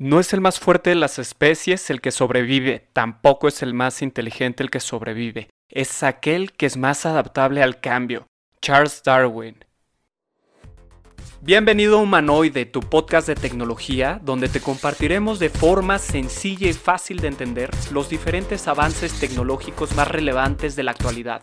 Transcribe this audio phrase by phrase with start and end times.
[0.00, 4.00] No es el más fuerte de las especies el que sobrevive, tampoco es el más
[4.00, 8.28] inteligente el que sobrevive, es aquel que es más adaptable al cambio.
[8.62, 9.56] Charles Darwin.
[11.40, 17.18] Bienvenido a Humanoide, tu podcast de tecnología, donde te compartiremos de forma sencilla y fácil
[17.18, 21.42] de entender los diferentes avances tecnológicos más relevantes de la actualidad.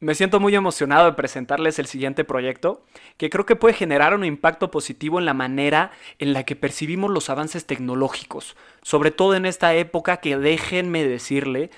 [0.00, 2.84] Me siento muy emocionado de presentarles el siguiente proyecto,
[3.16, 7.10] que creo que puede generar un impacto positivo en la manera en la que percibimos
[7.10, 11.70] los avances tecnológicos, sobre todo en esta época que déjenme decirle,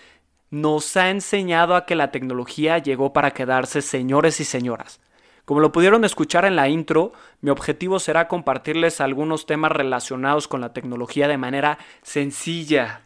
[0.50, 5.00] nos ha enseñado a que la tecnología llegó para quedarse, señores y señoras.
[5.46, 10.60] Como lo pudieron escuchar en la intro, mi objetivo será compartirles algunos temas relacionados con
[10.60, 13.00] la tecnología de manera sencilla,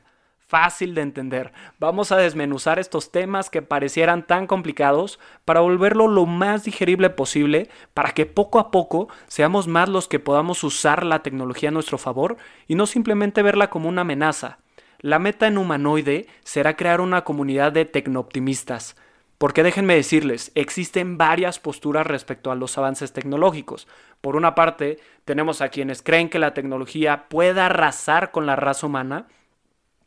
[0.55, 1.53] fácil de entender.
[1.81, 7.69] Vamos a desmenuzar estos temas que parecieran tan complicados para volverlo lo más digerible posible,
[7.93, 11.99] para que poco a poco seamos más los que podamos usar la tecnología a nuestro
[11.99, 12.37] favor
[12.69, 14.59] y no simplemente verla como una amenaza.
[15.01, 18.95] La meta en humanoide será crear una comunidad de tecnooptimistas.
[19.39, 23.89] Porque déjenme decirles, existen varias posturas respecto a los avances tecnológicos.
[24.21, 28.87] Por una parte, tenemos a quienes creen que la tecnología pueda arrasar con la raza
[28.87, 29.27] humana,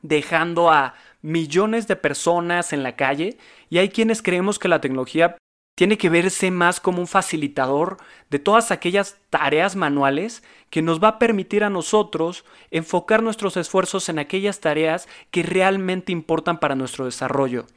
[0.01, 3.37] dejando a millones de personas en la calle
[3.69, 5.37] y hay quienes creemos que la tecnología
[5.77, 7.97] tiene que verse más como un facilitador
[8.31, 14.09] de todas aquellas tareas manuales que nos va a permitir a nosotros enfocar nuestros esfuerzos
[14.09, 17.67] en aquellas tareas que realmente importan para nuestro desarrollo.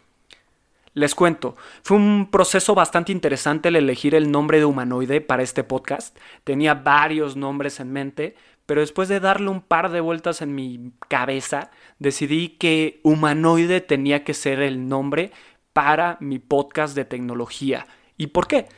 [0.95, 5.63] Les cuento, fue un proceso bastante interesante el elegir el nombre de humanoide para este
[5.63, 6.17] podcast.
[6.43, 8.35] Tenía varios nombres en mente,
[8.71, 14.23] pero después de darle un par de vueltas en mi cabeza, decidí que humanoide tenía
[14.23, 15.33] que ser el nombre
[15.73, 17.89] para mi podcast de tecnología.
[18.17, 18.69] ¿Y por qué?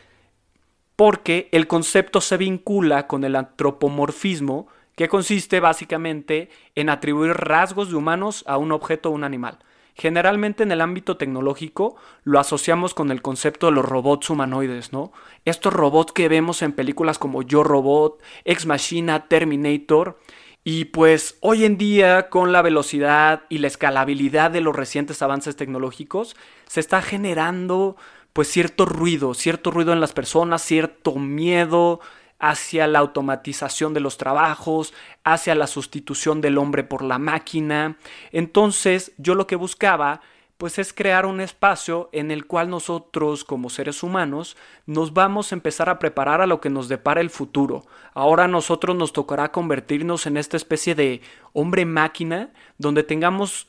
[0.96, 4.66] Porque el concepto se vincula con el antropomorfismo,
[4.96, 9.58] que consiste básicamente en atribuir rasgos de humanos a un objeto o un animal.
[9.94, 15.12] Generalmente en el ámbito tecnológico lo asociamos con el concepto de los robots humanoides, ¿no?
[15.44, 20.18] Estos robots que vemos en películas como Yo Robot, Ex Machina, Terminator.
[20.64, 25.56] Y pues hoy en día con la velocidad y la escalabilidad de los recientes avances
[25.56, 26.36] tecnológicos
[26.66, 27.96] se está generando
[28.32, 32.00] pues cierto ruido, cierto ruido en las personas, cierto miedo,
[32.42, 34.92] hacia la automatización de los trabajos,
[35.22, 37.96] hacia la sustitución del hombre por la máquina.
[38.32, 40.20] Entonces yo lo que buscaba
[40.58, 45.54] pues es crear un espacio en el cual nosotros como seres humanos nos vamos a
[45.54, 47.84] empezar a preparar a lo que nos depara el futuro.
[48.12, 51.20] Ahora a nosotros nos tocará convertirnos en esta especie de
[51.52, 53.68] hombre máquina donde tengamos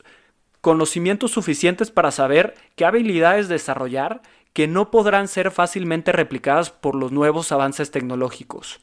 [0.61, 4.22] conocimientos suficientes para saber qué habilidades desarrollar
[4.53, 8.80] que no podrán ser fácilmente replicadas por los nuevos avances tecnológicos.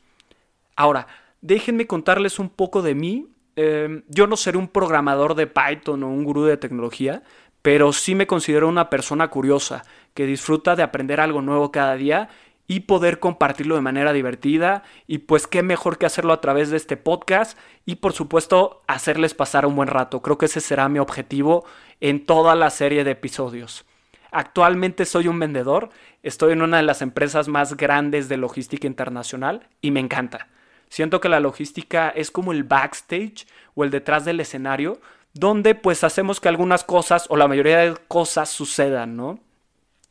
[0.77, 1.07] Ahora,
[1.41, 3.29] déjenme contarles un poco de mí.
[3.57, 7.23] Em, yo no seré un programador de Python o un gurú de tecnología,
[7.63, 12.29] pero sí me considero una persona curiosa, que disfruta de aprender algo nuevo cada día
[12.67, 16.77] y poder compartirlo de manera divertida y pues qué mejor que hacerlo a través de
[16.77, 20.23] este podcast y por supuesto hacerles pasar un buen rato.
[20.23, 21.65] Creo que ese será mi objetivo
[22.01, 23.85] en toda la serie de episodios.
[24.33, 25.91] Actualmente soy un vendedor,
[26.23, 30.49] estoy en una de las empresas más grandes de logística internacional y me encanta.
[30.89, 35.01] Siento que la logística es como el backstage o el detrás del escenario,
[35.33, 39.39] donde pues hacemos que algunas cosas o la mayoría de cosas sucedan, ¿no?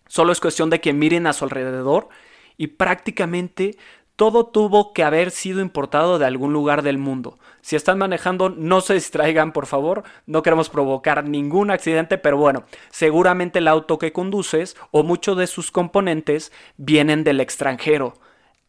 [0.08, 2.10] Solo es cuestión de que miren a su alrededor
[2.58, 3.78] y prácticamente
[4.20, 7.40] todo tuvo que haber sido importado de algún lugar del mundo.
[7.62, 10.04] Si están manejando, no se distraigan, por favor.
[10.26, 15.48] No queremos provocar ningún accidente, pero bueno, seguramente el auto que conduces o muchos de
[15.48, 18.16] sus componentes vienen del extranjero,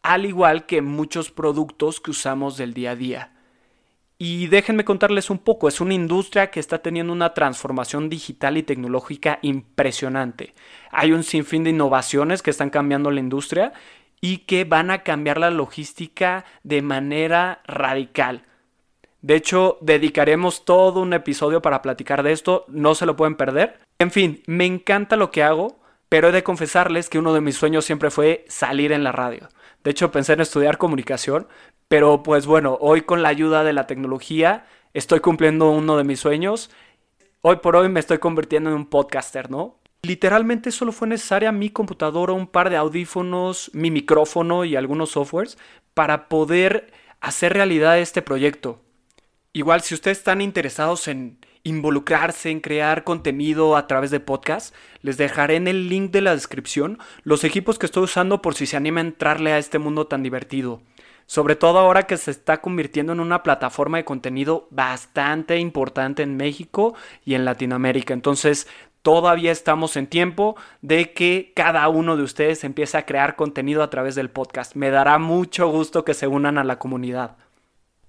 [0.05, 3.33] al igual que muchos productos que usamos del día a día.
[4.19, 8.63] Y déjenme contarles un poco, es una industria que está teniendo una transformación digital y
[8.63, 10.55] tecnológica impresionante.
[10.93, 13.73] Hay un sinfín de innovaciones que están cambiando la industria
[14.21, 18.45] y que van a cambiar la logística de manera radical.
[19.23, 23.81] De hecho, dedicaremos todo un episodio para platicar de esto, no se lo pueden perder.
[23.99, 25.79] En fin, me encanta lo que hago,
[26.09, 29.49] pero he de confesarles que uno de mis sueños siempre fue salir en la radio.
[29.85, 31.47] De hecho, pensé en estudiar comunicación,
[31.89, 36.21] pero pues bueno, hoy con la ayuda de la tecnología estoy cumpliendo uno de mis
[36.21, 36.71] sueños.
[37.43, 39.80] Hoy por hoy me estoy convirtiendo en un podcaster, ¿no?
[40.02, 45.58] Literalmente solo fue necesaria mi computadora, un par de audífonos, mi micrófono y algunos softwares
[45.93, 48.81] para poder hacer realidad este proyecto.
[49.52, 55.17] Igual si ustedes están interesados en involucrarse en crear contenido a través de podcast, les
[55.17, 58.76] dejaré en el link de la descripción los equipos que estoy usando por si se
[58.76, 60.81] anima a entrarle a este mundo tan divertido.
[61.26, 66.37] Sobre todo ahora que se está convirtiendo en una plataforma de contenido bastante importante en
[66.37, 66.94] México
[67.25, 68.14] y en Latinoamérica.
[68.14, 68.67] Entonces,
[69.02, 73.91] todavía estamos en tiempo de que cada uno de ustedes empiece a crear contenido a
[73.91, 74.75] través del podcast.
[74.75, 77.37] Me dará mucho gusto que se unan a la comunidad.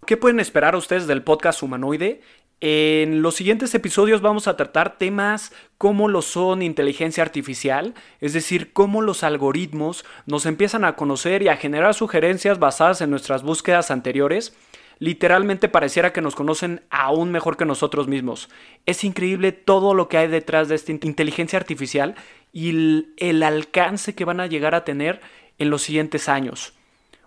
[0.06, 2.22] ¿Qué pueden esperar ustedes del podcast humanoide?
[2.64, 8.72] En los siguientes episodios vamos a tratar temas como lo son inteligencia artificial, es decir,
[8.72, 13.90] cómo los algoritmos nos empiezan a conocer y a generar sugerencias basadas en nuestras búsquedas
[13.90, 14.56] anteriores.
[15.02, 18.50] Literalmente pareciera que nos conocen aún mejor que nosotros mismos.
[18.86, 22.14] Es increíble todo lo que hay detrás de esta inteligencia artificial
[22.54, 25.20] y el, alcance que van a llegar a tener
[25.58, 26.74] en los siguientes años.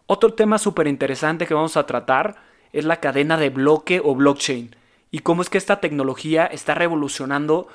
[0.07, 2.37] Otro tema súper interesante que vamos a tratar
[2.73, 4.77] es la cadena de bloque o blockchain
[5.11, 7.67] y cómo es que esta tecnología está revolucionando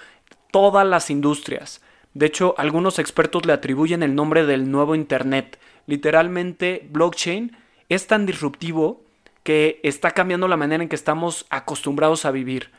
[0.49, 1.81] todas las industrias.
[2.13, 5.59] De hecho, algunos expertos le atribuyen el nombre del nuevo Internet.
[5.87, 7.57] Literalmente, blockchain
[7.89, 9.08] es tan disruptivo
[9.43, 12.71] que está cambiando la manera en que estamos acostumbrados a vivir.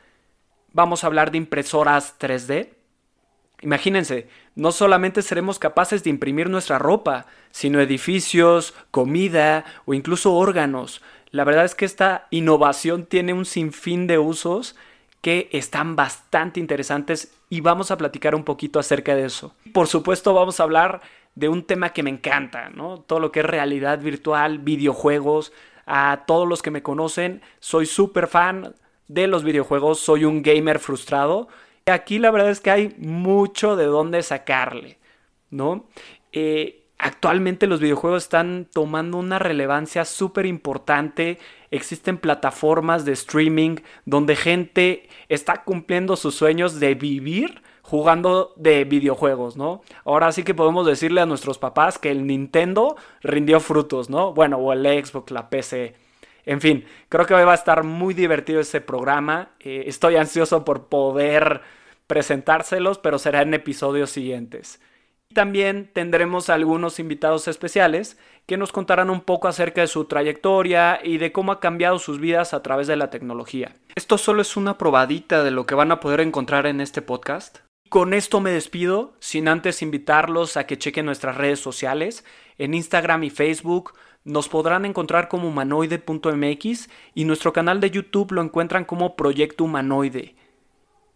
[0.73, 2.71] Vamos a hablar de impresoras 3D.
[3.63, 11.03] Imagínense, no solamente seremos capaces de imprimir nuestra ropa, sino edificios, comida o incluso órganos.
[11.31, 14.77] La verdad es que esta innovación tiene un sinfín de usos
[15.21, 19.55] que están bastante interesantes y vamos a platicar un poquito acerca de eso.
[19.73, 21.03] Por supuesto vamos a hablar
[21.35, 23.01] de un tema que me encanta, ¿no?
[23.01, 25.53] Todo lo que es realidad virtual, videojuegos.
[25.93, 28.77] A todos los que me conocen, soy súper fan
[29.09, 31.49] de los videojuegos, soy un gamer frustrado.
[31.87, 34.99] Aquí la verdad es que hay mucho de dónde sacarle,
[35.51, 35.89] ¿no?
[36.31, 41.39] Eh, Actualmente los videojuegos están tomando una relevancia súper importante.
[41.71, 49.57] Existen plataformas de streaming donde gente está cumpliendo sus sueños de vivir jugando de videojuegos,
[49.57, 49.83] ¿no?
[50.05, 54.33] Ahora sí que podemos decirle a nuestros papás que el Nintendo rindió frutos, ¿no?
[54.33, 55.97] Bueno, o el Xbox, la PC.
[56.47, 59.51] En fin, creo que hoy va a estar muy divertido ese programa.
[59.59, 61.63] Eh, estoy ansioso por poder
[62.07, 64.81] presentárselos, pero será en episodios siguientes.
[65.35, 71.19] También tendremos algunos invitados especiales que nos contarán un poco acerca de su trayectoria y
[71.19, 73.75] de cómo ha cambiado sus vidas a través de la tecnología.
[73.97, 77.59] Esto solo es una probadita de lo que van a poder encontrar en este podcast.
[77.91, 82.25] Con esto me despido, sin antes invitarlos a que chequen nuestras redes sociales.
[82.57, 88.43] En Instagram y Facebook nos podrán encontrar como humanoide.mx y nuestro canal de YouTube lo
[88.43, 90.37] encuentran como Proyecto Humanoide.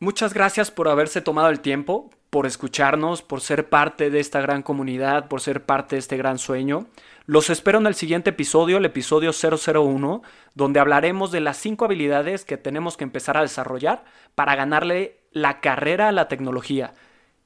[0.00, 4.62] Muchas gracias por haberse tomado el tiempo, por escucharnos, por ser parte de esta gran
[4.62, 6.88] comunidad, por ser parte de este gran sueño.
[7.26, 10.20] Los espero en el siguiente episodio, el episodio 001,
[10.56, 14.04] donde hablaremos de las cinco habilidades que tenemos que empezar a desarrollar
[14.34, 16.94] para ganarle la carrera a la tecnología.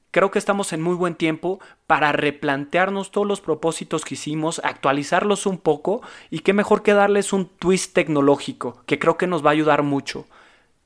[0.09, 5.45] Creo que estamos en muy buen tiempo para replantearnos todos los propósitos que hicimos, actualizarlos
[5.45, 6.01] un poco
[6.31, 9.83] y qué mejor que darles un twist tecnológico, que creo que nos va a ayudar
[9.83, 10.25] mucho.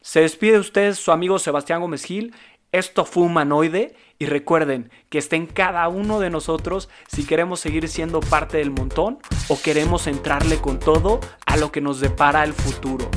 [0.03, 2.35] Se despide de su amigo Sebastián Gómez Gil.
[2.73, 7.87] Esto fue Humanoide y recuerden que está en cada uno de nosotros si queremos seguir
[7.87, 12.53] siendo parte del montón o queremos entrarle con todo a lo que nos depara el
[12.53, 13.07] futuro.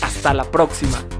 [0.00, 1.19] Hasta la próxima.